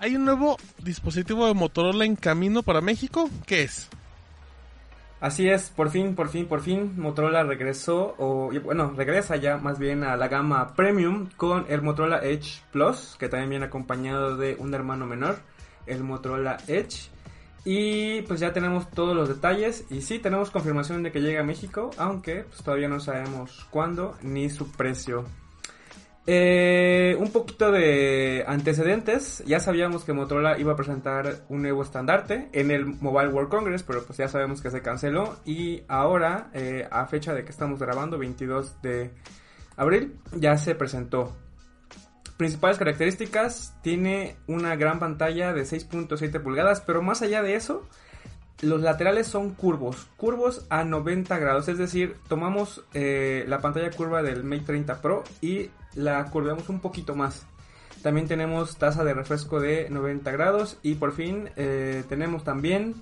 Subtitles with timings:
[0.00, 3.28] Hay un nuevo dispositivo de Motorola en camino para México.
[3.46, 3.88] ¿Qué es?
[5.20, 9.80] Así es, por fin, por fin, por fin, Motorola regresó, o bueno, regresa ya más
[9.80, 14.54] bien a la gama Premium con el Motorola Edge Plus, que también viene acompañado de
[14.60, 15.40] un hermano menor,
[15.86, 17.10] el Motorola Edge.
[17.64, 21.44] Y pues ya tenemos todos los detalles y sí tenemos confirmación de que llega a
[21.44, 25.24] México, aunque pues, todavía no sabemos cuándo ni su precio.
[26.30, 29.42] Eh, un poquito de antecedentes.
[29.46, 33.82] Ya sabíamos que Motorola iba a presentar un nuevo estandarte en el Mobile World Congress,
[33.82, 35.38] pero pues ya sabemos que se canceló.
[35.46, 39.10] Y ahora, eh, a fecha de que estamos grabando, 22 de
[39.78, 41.34] abril, ya se presentó.
[42.36, 47.88] Principales características, tiene una gran pantalla de 6.7 pulgadas, pero más allá de eso,
[48.62, 54.22] los laterales son curvos, curvos a 90 grados, es decir, tomamos eh, la pantalla curva
[54.22, 57.46] del Mate 30 Pro y la curvamos un poquito más.
[58.02, 62.94] También tenemos tasa de refresco de 90 grados y por fin eh, tenemos también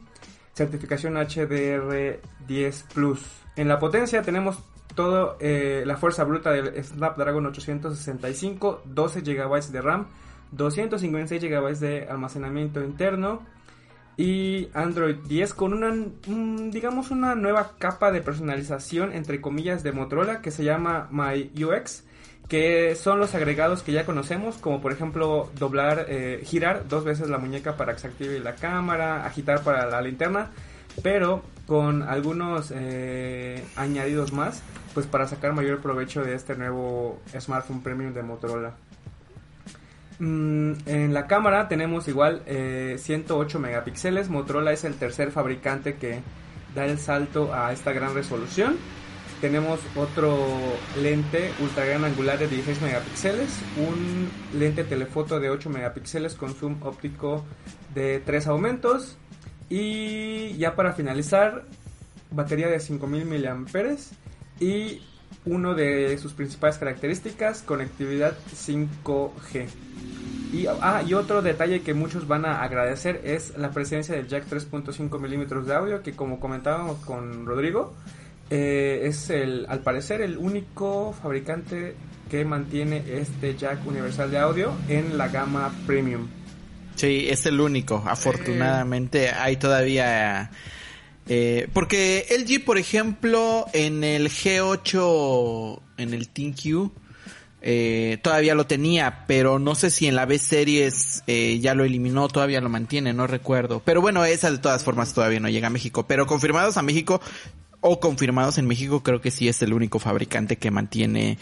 [0.54, 3.20] certificación HDR10 Plus.
[3.56, 4.58] En la potencia tenemos
[4.94, 10.06] toda eh, la fuerza bruta del Snapdragon 865, 12 GB de RAM,
[10.52, 13.42] 256 GB de almacenamiento interno
[14.17, 15.95] y Android 10 con una,
[16.70, 22.05] digamos, una nueva capa de personalización entre comillas de Motorola que se llama My UX
[22.48, 27.28] que son los agregados que ya conocemos, como por ejemplo doblar, eh, girar dos veces
[27.28, 30.50] la muñeca para que se active la cámara, agitar para la linterna,
[31.03, 34.62] pero con algunos eh, añadidos más,
[34.94, 38.75] pues para sacar mayor provecho de este nuevo smartphone premium de Motorola.
[40.19, 44.28] Mm, en la cámara tenemos igual 108 eh, megapíxeles.
[44.28, 46.21] Motorola es el tercer fabricante que
[46.75, 48.76] da el salto a esta gran resolución.
[49.41, 50.38] Tenemos otro
[51.03, 56.82] lente ultra gran angular de 16 megapíxeles, un lente telefoto de 8 megapíxeles con zoom
[56.82, 57.44] óptico
[57.94, 59.19] de 3 aumentos
[59.69, 61.65] y ya para finalizar,
[62.31, 63.97] batería de 5000 mAh
[64.59, 65.03] y
[65.44, 69.66] uno de sus principales características, conectividad 5G.
[70.53, 74.48] Y, ah, y otro detalle que muchos van a agradecer es la presencia del jack
[74.48, 77.94] 3.5 milímetros de audio, que como comentábamos con Rodrigo,
[78.50, 81.97] eh, es el, al parecer el único fabricante
[82.31, 86.26] que mantiene este jack universal de audio en la gama premium.
[86.94, 88.03] Sí, es el único.
[88.06, 90.50] Afortunadamente hay todavía...
[91.72, 96.91] porque LG, por ejemplo, en el G8, en el ThinQ,
[97.69, 101.82] eh, todavía lo tenía, pero no sé si en la B series eh, ya lo
[101.82, 103.82] eliminó, todavía lo mantiene, no recuerdo.
[103.84, 106.06] Pero bueno, esa de todas formas todavía no llega a México.
[106.06, 107.20] Pero confirmados a México
[107.86, 111.38] o confirmados en México, creo que sí es el único fabricante que mantiene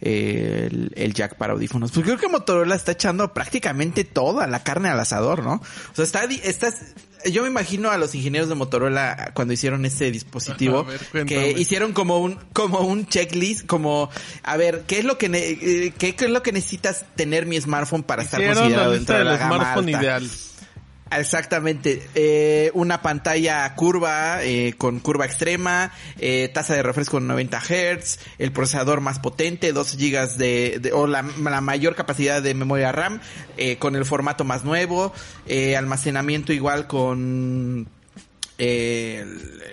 [0.00, 1.92] eh, el, jack para audífonos.
[1.92, 5.54] Pues creo que Motorola está echando prácticamente toda la carne al asador, ¿no?
[5.54, 6.70] O sea, está, está
[7.30, 10.86] yo me imagino a los ingenieros de Motorola cuando hicieron ese dispositivo
[11.26, 14.10] que hicieron como un como un checklist como
[14.42, 18.02] a ver qué es lo que eh, qué, es lo que necesitas tener mi smartphone
[18.02, 20.30] para estar considerado dentro de la gama ideal
[21.08, 27.60] Exactamente, eh, una pantalla curva eh, con curva extrema, eh, tasa de refresco en 90
[27.60, 33.20] Hz, el procesador más potente, 12 GB de, o la, mayor capacidad de memoria RAM,
[33.56, 35.12] eh, con el formato más nuevo,
[35.46, 37.88] eh, almacenamiento igual con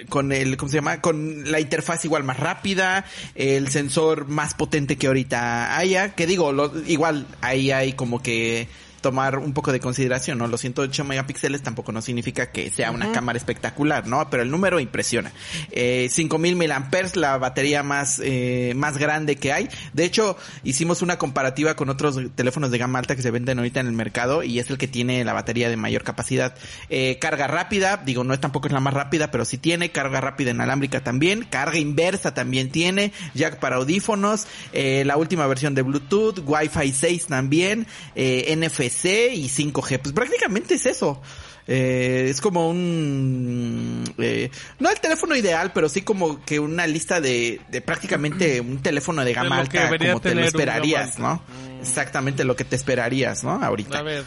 [0.09, 0.99] con el, ¿cómo se llama?
[0.99, 6.51] Con la interfaz igual más rápida, el sensor más potente que ahorita haya, que digo,
[6.51, 8.67] lo, igual ahí hay como que
[9.03, 10.47] tomar un poco de consideración, ¿no?
[10.47, 14.27] Los 108 megapíxeles tampoco no significa que sea una cámara espectacular, ¿no?
[14.31, 15.31] Pero el número impresiona.
[15.69, 19.69] Eh, 5000 miliamperes, la batería más, eh, más grande que hay.
[19.91, 23.81] De hecho, hicimos una comparativa con otros teléfonos de gama alta que se venden ahorita
[23.81, 26.55] en el mercado y es el que tiene la batería de mayor capacidad.
[26.89, 29.91] Eh, carga rápida, digo, no es tampoco es la más rápida, pero sí tiene.
[29.91, 31.45] Carga rápida inalámbrica también.
[31.49, 33.11] Carga inversa también tiene.
[33.33, 34.47] Jack para audífonos.
[34.71, 36.39] Eh, la última versión de Bluetooth.
[36.45, 37.85] Wi-Fi 6 también.
[38.15, 39.99] Eh, NFC NFC y 5G.
[39.99, 41.21] Pues prácticamente es eso.
[41.67, 44.03] Eh, es como un...
[44.17, 44.49] Eh,
[44.79, 49.23] no el teléfono ideal, pero sí como que una lista de, de prácticamente un teléfono
[49.23, 51.35] de gama alta como te lo esperarías, ¿no?
[51.35, 51.79] Mm.
[51.81, 53.51] Exactamente lo que te esperarías, ¿no?
[53.63, 53.99] Ahorita.
[53.99, 54.23] A ver.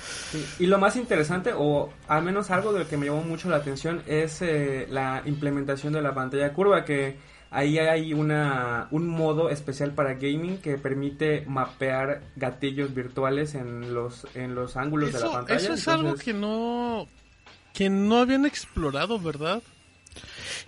[0.58, 3.56] Y lo más interesante, o al menos algo de lo que me llamó mucho la
[3.56, 7.16] atención, es eh, la implementación de la pantalla curva, que
[7.50, 14.26] ahí hay una, un modo especial para gaming que permite mapear gatillos virtuales en los,
[14.34, 15.58] en los ángulos de la pantalla.
[15.58, 17.08] Eso es algo que no
[17.76, 19.62] que no habían explorado, ¿verdad?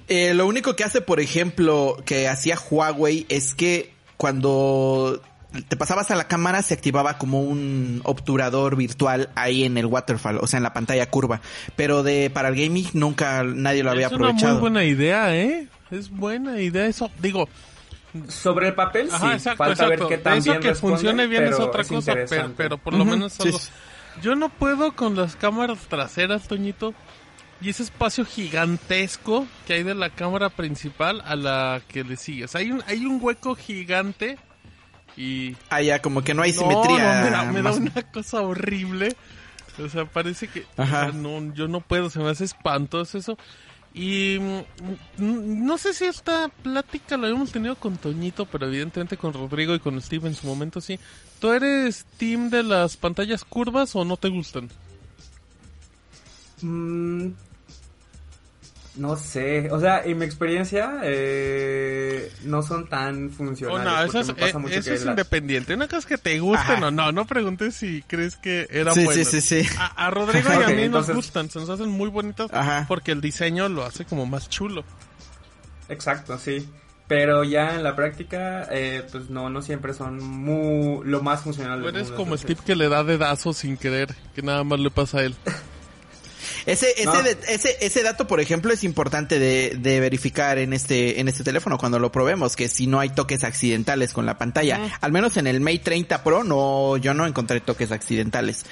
[0.08, 5.22] Eh, lo único que hace, por ejemplo, que hacía Huawei es que cuando
[5.68, 10.36] te pasabas a la cámara se activaba como un obturador virtual ahí en el waterfall,
[10.42, 11.40] o sea, en la pantalla curva.
[11.76, 14.36] Pero de para el gaming nunca nadie lo había aprovechado.
[14.36, 15.66] Es una muy buena idea, ¿eh?
[15.90, 17.10] Es buena idea eso.
[17.22, 17.48] Digo,
[18.28, 22.14] sobre el papel sí, falta ver qué tan eso que funcione bien es otra cosa,
[22.54, 23.58] pero, por lo menos algo.
[24.22, 26.94] Yo no puedo con las cámaras traseras, Toñito.
[27.60, 32.54] Y ese espacio gigantesco que hay de la cámara principal a la que le sigues.
[32.54, 34.38] Hay un, hay un hueco gigante
[35.16, 35.56] y...
[35.68, 37.30] Ah, ya, como que no hay simetría.
[37.30, 39.16] No, me da, una cosa horrible.
[39.82, 40.66] O sea, parece que...
[41.14, 43.36] no, yo no puedo, se me hace espantoso eso.
[43.94, 49.32] Y mm, no sé si esta plática la habíamos tenido con Toñito, pero evidentemente con
[49.32, 50.98] Rodrigo y con Steve en su momento sí.
[51.40, 54.68] ¿Tú eres team de las pantallas curvas o no te gustan?
[56.62, 57.28] Mm,
[58.98, 63.86] no sé, o sea, en mi experiencia eh, no son tan funcionales.
[63.86, 65.74] Oh, no, eso es, eh, eso es independiente.
[65.74, 69.04] Una cosa es que te gusten o no, no preguntes si crees que eran sí,
[69.04, 69.28] buenas.
[69.28, 69.76] Sí, sí, sí.
[69.78, 72.50] A, Rodrigo y a mí nos gustan, se nos hacen muy bonitas
[72.88, 74.84] porque el diseño lo hace como más chulo.
[75.88, 76.68] Exacto, sí.
[77.06, 81.80] Pero ya en la práctica, eh, pues no, no siempre son muy, lo más funcional.
[81.80, 85.18] Tú eres como Steve que le da dedazo sin querer, que nada más le pasa
[85.18, 85.34] a él.
[86.68, 91.26] Ese, ese, ese, ese dato, por ejemplo, es importante de, de, verificar en este, en
[91.26, 94.98] este teléfono cuando lo probemos, que si no hay toques accidentales con la pantalla.
[95.00, 98.66] Al menos en el Mate 30 Pro no, yo no encontré toques accidentales.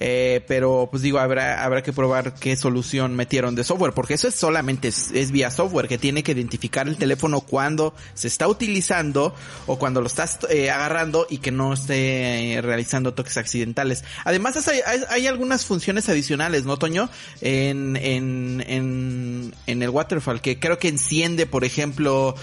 [0.00, 4.28] Eh, pero pues digo, habrá, habrá que probar qué solución metieron de software, porque eso
[4.28, 9.34] es solamente, es, vía software, que tiene que identificar el teléfono cuando se está utilizando
[9.66, 14.04] o cuando lo estás eh, agarrando y que no esté eh, realizando toques accidentales.
[14.24, 17.08] Además, hay, hay, algunas funciones adicionales, ¿no, Toño?
[17.40, 22.34] En, en, en, en el Waterfall, que creo que enciende, por ejemplo,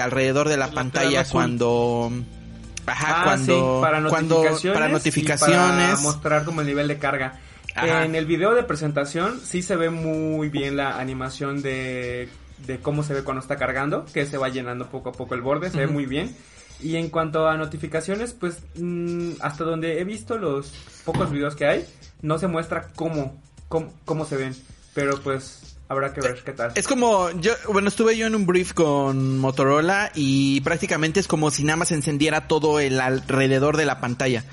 [0.00, 2.10] alrededor de la pantalla cuando...
[2.86, 5.90] Ajá, ah, cuando, para notificaciones, para notificaciones.
[5.90, 7.40] para mostrar como el nivel de carga.
[7.74, 12.28] En el video de presentación sí se ve muy bien la animación de,
[12.66, 15.40] de cómo se ve cuando está cargando, que se va llenando poco a poco el
[15.40, 16.34] borde, se ve muy bien.
[16.80, 20.72] Y en cuanto a notificaciones, pues mm, hasta donde he visto los
[21.04, 21.86] pocos videos que hay,
[22.20, 24.54] no se muestra cómo, cómo, cómo se ven.
[24.92, 26.72] Pero pues Habrá que ver qué tal.
[26.74, 31.50] Es como, yo, bueno, estuve yo en un brief con Motorola y prácticamente es como
[31.50, 34.44] si nada más encendiera todo el alrededor de la pantalla.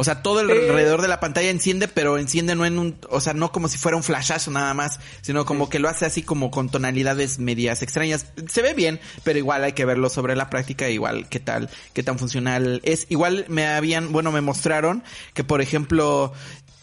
[0.00, 3.20] O sea, todo el alrededor de la pantalla enciende, pero enciende no en un, o
[3.20, 6.22] sea, no como si fuera un flashazo nada más, sino como que lo hace así
[6.22, 8.26] como con tonalidades medias extrañas.
[8.48, 12.02] Se ve bien, pero igual hay que verlo sobre la práctica, igual qué tal, qué
[12.02, 13.06] tan funcional es.
[13.10, 15.04] Igual me habían, bueno, me mostraron
[15.34, 16.32] que por ejemplo,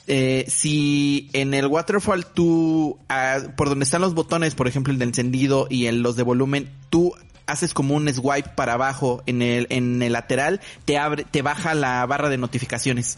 [0.07, 4.99] eh, si en el waterfall tú, ah, por donde están los botones, por ejemplo el
[4.99, 7.13] de encendido y el, los de volumen, tú
[7.45, 11.73] haces como un swipe para abajo en el, en el lateral, te abre, te baja
[11.73, 13.17] la barra de notificaciones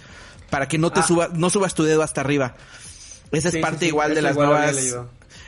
[0.49, 1.03] para que no te ah.
[1.03, 2.55] suba, no subas tu dedo hasta arriba.
[3.31, 4.97] Esa es parte igual de las nuevas,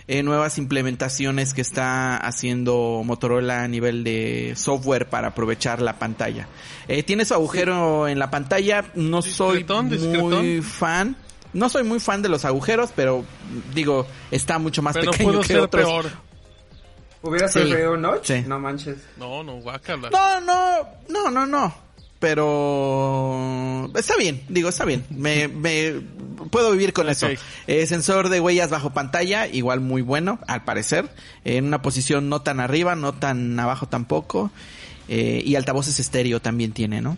[0.07, 6.47] eh, nuevas implementaciones que está haciendo Motorola a nivel de software para aprovechar la pantalla.
[6.87, 11.17] Eh, tiene su agujero en la pantalla, no soy muy fan.
[11.53, 13.25] No soy muy fan de los agujeros, pero
[13.73, 15.85] digo, está mucho más pequeño que otros.
[15.85, 16.11] Peor.
[17.23, 18.31] ¿Hubieras preferido un notch?
[18.47, 18.97] No manches.
[19.17, 20.09] No, no, guácala.
[20.09, 21.73] No, no, no, no, no.
[22.19, 25.05] Pero está bien, digo, está bien.
[25.09, 26.01] Me, me
[26.51, 27.27] puedo vivir con eso.
[27.67, 31.09] Eh, sensor de huellas bajo pantalla, igual muy bueno, al parecer.
[31.45, 34.51] en una posición no tan arriba, no tan abajo tampoco.
[35.07, 37.17] Eh, y altavoces estéreo también tiene, ¿no?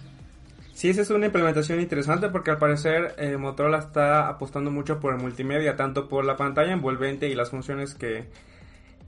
[0.84, 5.14] Sí, esa es una implementación interesante porque al parecer eh, Motorola está apostando mucho por
[5.14, 8.26] el multimedia, tanto por la pantalla envolvente y las funciones que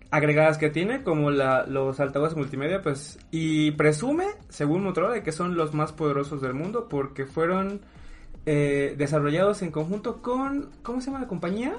[0.09, 5.57] agregadas que tiene, como la, los altavoces multimedia, pues, y presume, según Motorola, que son
[5.57, 7.81] los más poderosos del mundo porque fueron
[8.45, 11.77] eh, desarrollados en conjunto con, ¿cómo se llama la compañía?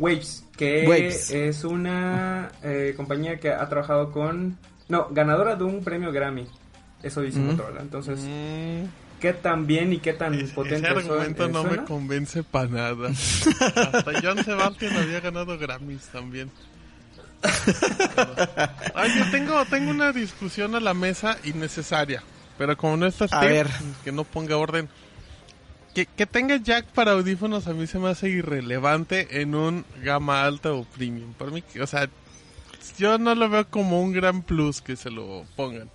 [0.00, 1.06] Waves, que
[1.46, 6.48] es una eh, compañía que ha trabajado con, no, ganadora de un premio Grammy.
[7.04, 7.82] Eso dice Motorola.
[7.82, 9.02] Entonces, mm.
[9.22, 13.08] Qué tan bien y qué tan potente Ese argumento no me convence para nada.
[13.10, 16.50] Hasta John Sebastian había ganado Grammys también.
[18.94, 22.20] Ay, yo tengo, tengo una discusión a la mesa innecesaria.
[22.58, 23.70] Pero como no está Steve,
[24.02, 24.88] que no ponga orden.
[25.94, 30.44] Que, que tenga jack para audífonos a mí se me hace irrelevante en un gama
[30.44, 31.32] alta o premium.
[31.34, 32.08] Para mí, o sea,
[32.98, 35.88] yo no lo veo como un gran plus que se lo pongan.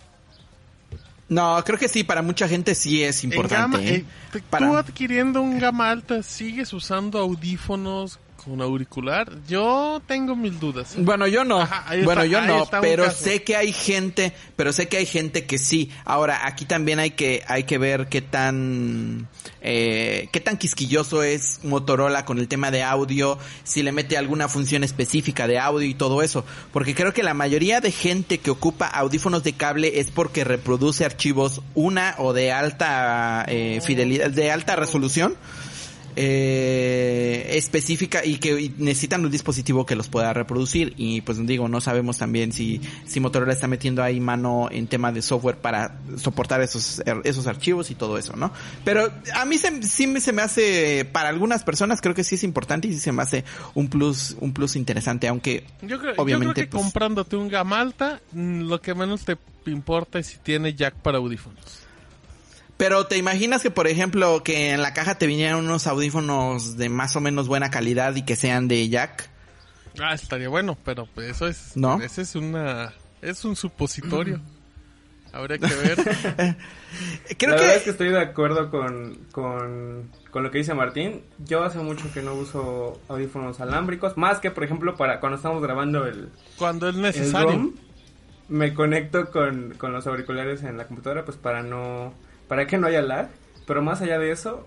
[1.30, 3.78] No, creo que sí, para mucha gente sí es importante.
[3.78, 4.06] ¿eh?
[4.34, 9.32] Eh, tú adquiriendo un gama alta, ¿sigues usando audífonos un auricular?
[9.48, 10.96] Yo tengo mil dudas.
[10.98, 11.68] Bueno, yo no.
[12.04, 15.92] bueno, yo no, pero sé que hay gente, pero sé que hay gente que sí.
[16.06, 19.28] Ahora, aquí también hay que hay que ver qué tan
[19.62, 24.48] eh, qué tan quisquilloso es Motorola con el tema de audio, si le mete alguna
[24.48, 28.52] función específica de audio y todo eso, porque creo que la mayoría de gente que
[28.52, 34.52] ocupa audífonos de cable es porque reproduce archivos una o de alta eh, fidelidad, de
[34.52, 35.36] alta resolución
[36.20, 40.94] eh, específica y que necesitan un dispositivo que los pueda reproducir.
[40.98, 45.12] Y pues digo no sabemos también si si Motorola está metiendo ahí mano en tema
[45.12, 48.52] de software para soportar esos er, esos archivos y todo eso no
[48.84, 52.44] pero a mí se, sí se me hace para algunas personas creo que sí es
[52.44, 53.44] importante y sí se me hace
[53.76, 58.22] un plus un plus interesante aunque yo creo, obviamente que pues comprándote un gama alta
[58.32, 61.87] mm, lo que menos te importa es si tiene jack para audífonos
[62.78, 66.90] pero te imaginas que, por ejemplo, que en la caja te vinieran unos audífonos de
[66.90, 69.30] más o menos buena calidad y que sean de jack.
[70.00, 72.00] Ah, estaría bueno, pero eso es, ¿no?
[72.02, 74.40] Ese es una, es un supositorio.
[75.34, 75.98] Habría que ver.
[77.38, 77.62] Creo la que...
[77.62, 81.22] verdad es que estoy de acuerdo con, con, con, lo que dice Martín.
[81.40, 85.62] Yo hace mucho que no uso audífonos alámbricos, más que por ejemplo para cuando estamos
[85.62, 86.30] grabando el...
[86.58, 87.74] Cuando es necesario.
[88.48, 92.14] me conecto con, con los auriculares en la computadora pues para no
[92.48, 93.30] para que no haya lag.
[93.66, 94.66] Pero más allá de eso,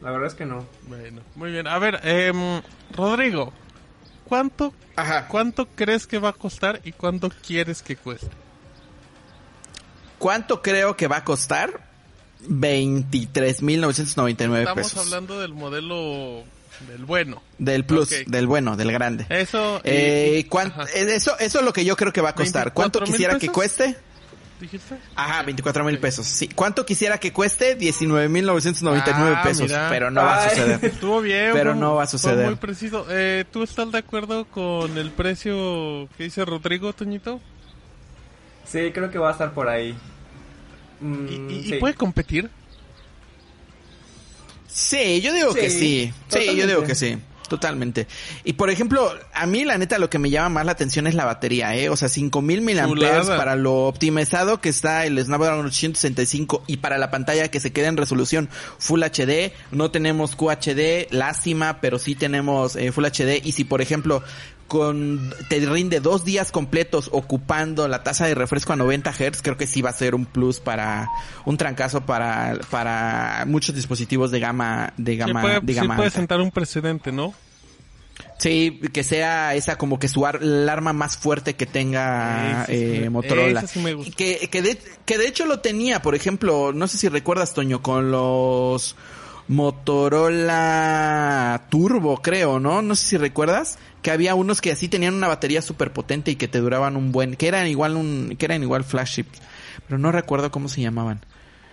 [0.00, 0.64] la verdad es que no.
[0.86, 1.66] Bueno, muy bien.
[1.66, 2.32] A ver, eh,
[2.96, 3.52] Rodrigo,
[4.24, 4.72] ¿cuánto,
[5.26, 8.28] ¿cuánto crees que va a costar y cuánto quieres que cueste?
[10.18, 11.90] ¿Cuánto creo que va a costar?
[12.48, 14.92] 23.999 pesos.
[14.92, 16.44] Estamos hablando del modelo
[16.88, 17.42] del bueno.
[17.58, 19.26] Del plus, del bueno, del grande.
[19.28, 20.46] Eso, eh,
[20.94, 22.72] eso, eso es lo que yo creo que va a costar.
[22.72, 23.96] ¿Cuánto quisiera que cueste?
[24.62, 24.96] Dijiste?
[25.14, 26.26] Ajá, 24 mil pesos.
[26.26, 26.48] Sí.
[26.48, 27.74] ¿Cuánto quisiera que cueste?
[27.74, 29.72] 19 mil 999 ah, pesos.
[29.90, 30.78] Pero no va a suceder.
[30.84, 31.50] Estuvo bien.
[31.52, 32.46] Pero no va a suceder.
[32.46, 33.06] muy preciso.
[33.10, 37.40] Eh, ¿Tú estás de acuerdo con el precio que dice Rodrigo, Toñito?
[38.64, 39.94] Sí, creo que va a estar por ahí.
[41.00, 42.48] ¿Y, mm, puede competir?
[44.68, 46.12] Sí, yo digo que sí.
[46.28, 47.18] Sí, yo digo que sí.
[47.48, 48.06] Totalmente.
[48.44, 51.14] Y por ejemplo, a mí la neta lo que me llama más la atención es
[51.14, 51.88] la batería, ¿eh?
[51.88, 57.10] O sea, 5000 mAh para lo optimizado que está el Snapdragon 865 y para la
[57.10, 59.52] pantalla que se queda en resolución Full HD.
[59.70, 63.40] No tenemos QHD, lástima, pero sí tenemos eh, Full HD.
[63.44, 64.22] Y si por ejemplo
[64.72, 69.58] con te rinde dos días completos ocupando la tasa de refresco a 90 Hz, creo
[69.58, 71.10] que sí va a ser un plus para
[71.44, 76.40] un trancazo para para muchos dispositivos de gama de gama puede, de gama puede sentar
[76.40, 77.34] un precedente, ¿no?
[78.38, 83.62] Sí, que sea esa como que su el arma más fuerte que tenga eh, Motorola.
[84.16, 87.82] Que, que, de, que de hecho lo tenía, por ejemplo, no sé si recuerdas, Toño,
[87.82, 88.96] con los
[89.48, 90.82] Motorola
[91.68, 92.80] Turbo, creo, ¿no?
[92.80, 96.36] No sé si recuerdas que había unos que así tenían una batería súper potente y
[96.36, 99.26] que te duraban un buen, que eran igual un, que eran igual flagship,
[99.86, 101.24] pero no recuerdo cómo se llamaban.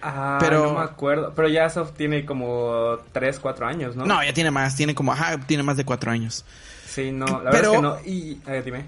[0.01, 1.33] Ah, pero no me acuerdo.
[1.35, 4.05] Pero ya Soft tiene como 3, 4 años, ¿no?
[4.05, 6.45] No, ya tiene más, tiene como, ajá, tiene más de 4 años.
[6.87, 7.97] Sí, no, la verdad es que no.
[8.05, 8.85] Y, eh, dime.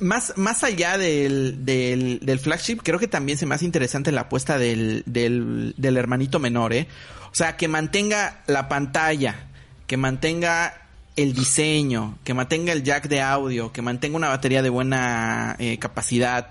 [0.00, 4.22] Más, más allá del, del, del, flagship, creo que también se me hace interesante la
[4.22, 6.88] apuesta del, del, del hermanito menor, ¿eh?
[7.30, 9.48] O sea, que mantenga la pantalla,
[9.86, 10.80] que mantenga
[11.22, 15.78] el diseño, que mantenga el jack de audio, que mantenga una batería de buena eh,
[15.78, 16.50] capacidad,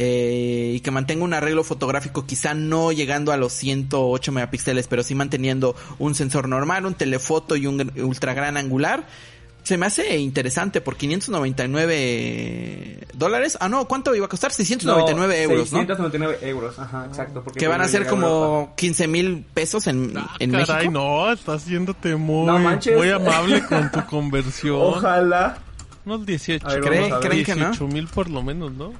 [0.00, 5.02] eh, y que mantenga un arreglo fotográfico quizá no llegando a los 108 megapíxeles, pero
[5.02, 9.06] sí manteniendo un sensor normal, un telefoto y un ultra gran angular
[9.62, 13.58] se me hace interesante por 599 dólares.
[13.60, 14.52] Ah, no, ¿cuánto iba a costar?
[14.52, 15.78] 699 euros, ¿no?
[15.78, 17.44] 699 euros, ajá, exacto.
[17.44, 22.16] que van a ser como 15 mil pesos en, ah, en caray, no, estás yéndote
[22.16, 24.78] muy, muy amable con tu conversión.
[24.80, 25.58] Ojalá.
[26.06, 27.12] Unos 18, ¿Creen,
[27.92, 28.94] mil por lo menos, ¿no?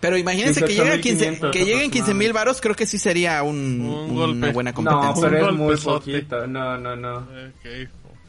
[0.00, 3.80] Pero imagínense que llegue, 15, que lleguen 15 mil varos, creo que sí sería un,
[3.80, 5.14] una buena competencia.
[5.14, 6.46] No, pero es muy poquito.
[6.46, 7.26] No, no, no.
[7.58, 7.88] Okay.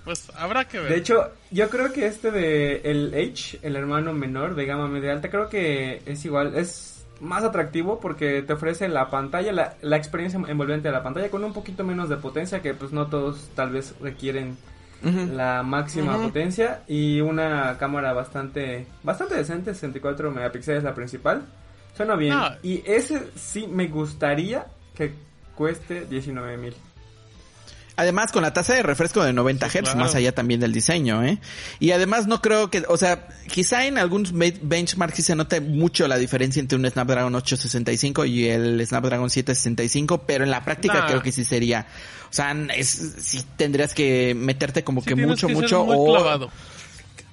[0.10, 0.90] Pues habrá que ver.
[0.90, 5.12] De hecho, yo creo que este de el H, el hermano menor de gama media
[5.12, 9.98] alta, creo que es igual, es más atractivo porque te ofrece la pantalla, la, la,
[9.98, 13.52] experiencia envolvente de la pantalla con un poquito menos de potencia que pues no todos
[13.54, 14.58] tal vez requieren
[15.04, 21.46] la máxima potencia y una cámara bastante bastante decente, 64 megapíxeles la principal.
[21.96, 22.36] Suena bien.
[22.64, 25.14] Y ese sí me gustaría que
[25.54, 26.74] cueste 19 mil.
[28.00, 31.38] Además, con la tasa de refresco de 90 Hz, más allá también del diseño, ¿eh?
[31.82, 36.08] Y además no creo que, o sea, quizá en algunos benchmarks sí se note mucho
[36.08, 41.22] la diferencia entre un Snapdragon 865 y el Snapdragon 765, pero en la práctica creo
[41.22, 41.88] que sí sería,
[42.30, 46.50] o sea, es, sí tendrías que meterte como que mucho, mucho o...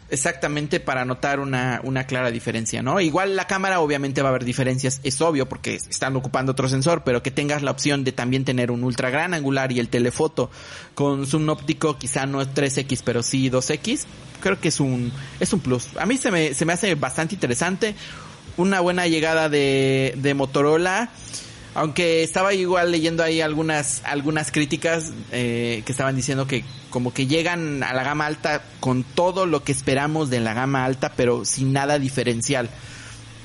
[0.09, 3.01] Exactamente para notar una, una clara diferencia, ¿no?
[3.01, 7.03] Igual la cámara obviamente va a haber diferencias, es obvio porque están ocupando otro sensor,
[7.03, 10.49] pero que tengas la opción de también tener un ultra gran angular y el telefoto
[10.95, 14.05] con zoom óptico quizá no es 3X pero sí 2X,
[14.41, 15.89] creo que es un, es un plus.
[15.97, 17.97] A mí se me, se me hace bastante interesante,
[18.57, 21.11] una buena llegada de, de Motorola.
[21.77, 27.27] Aunque estaba igual leyendo ahí algunas, algunas críticas eh, que estaban diciendo que como que
[27.27, 31.45] llegan a la gama alta con todo lo que esperamos de la gama alta, pero
[31.45, 32.71] sin nada diferencial.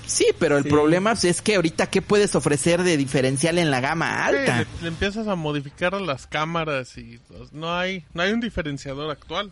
[0.06, 4.26] Sí, pero el problema es que ahorita qué puedes ofrecer de diferencial en la gama
[4.26, 4.66] alta.
[4.82, 9.52] le, empiezas a modificar las cámaras y pues, no hay no hay un diferenciador actual.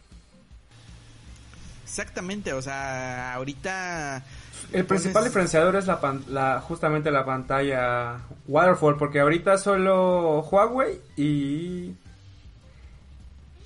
[1.83, 4.24] Exactamente, o sea, ahorita
[4.71, 11.95] el principal diferenciador es la, la, justamente la pantalla waterfall, porque ahorita solo Huawei y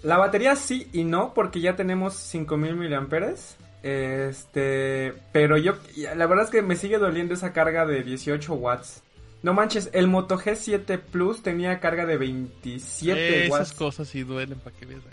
[0.04, 3.58] la batería sí y no, porque ya tenemos 5000 miliamperes.
[3.82, 5.74] Este, pero yo
[6.16, 9.02] la verdad es que me sigue doliendo esa carga de 18 watts.
[9.42, 13.62] No manches, el Moto G7 Plus tenía carga de 27 watts.
[13.62, 15.04] Esas cosas sí duelen para que veas.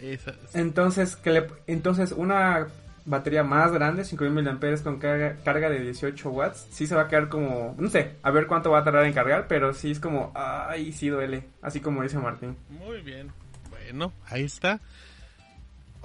[0.54, 2.68] Entonces, que le, entonces una
[3.10, 7.08] batería más grande, 5000 mAh con carga, carga, de 18 watts, sí se va a
[7.08, 10.00] quedar como, no sé, a ver cuánto va a tardar en cargar, pero sí es
[10.00, 12.56] como, ay, sí duele, así como dice Martín.
[12.70, 13.30] Muy bien,
[13.68, 14.80] bueno, ahí está.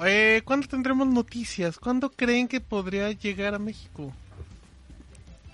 [0.05, 1.79] Eh, ¿Cuándo tendremos noticias?
[1.79, 4.11] ¿Cuándo creen que podría llegar a México?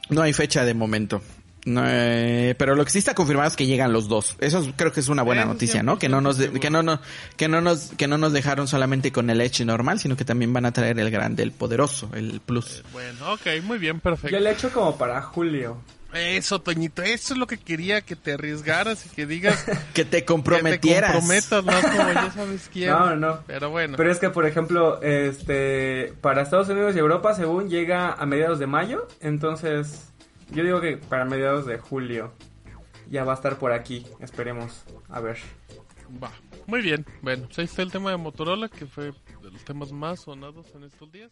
[0.09, 1.21] No hay fecha de momento.
[1.65, 4.35] No, eh, pero lo que sí está confirmado es que llegan los dos.
[4.39, 5.99] Eso creo que es una buena noticia, ¿no?
[5.99, 6.99] Que no nos que no, no
[7.37, 10.51] que no nos que no nos dejaron solamente con el Edge normal, sino que también
[10.53, 12.79] van a traer el grande, el poderoso, el Plus.
[12.79, 14.35] Eh, bueno, ok, muy bien, perfecto.
[14.35, 15.77] Y el hecho como para julio.
[16.13, 20.25] Eso, Toñito, eso es lo que quería que te arriesgaras y que digas que te
[20.25, 21.11] comprometieras.
[21.11, 22.89] Que te comprometas, no como ya sabes quién.
[22.89, 23.39] No, no.
[23.47, 23.95] Pero bueno.
[23.97, 28.59] Pero es que por ejemplo, este para Estados Unidos y Europa según llega a mediados
[28.59, 30.10] de mayo, entonces
[30.51, 32.33] yo digo que para mediados de julio
[33.09, 34.05] ya va a estar por aquí.
[34.19, 34.83] Esperemos.
[35.09, 35.37] A ver.
[36.21, 36.31] Va.
[36.67, 37.05] Muy bien.
[37.21, 39.05] Bueno, pues ahí está el tema de Motorola, que fue
[39.41, 41.31] de los temas más sonados en estos días.